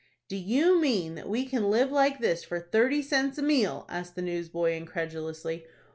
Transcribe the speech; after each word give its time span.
"Do 0.27 0.35
you 0.35 0.81
mean 0.81 1.13
that 1.13 1.29
we 1.29 1.45
can 1.45 1.69
live 1.69 1.91
like 1.91 2.17
this 2.21 2.43
for 2.43 2.59
thirty 2.59 3.03
cents 3.03 3.37
a 3.37 3.43
meal?" 3.43 3.85
asked 3.87 4.15
the 4.15 4.23
newsboy, 4.23 4.71
incredulously. 4.73 5.67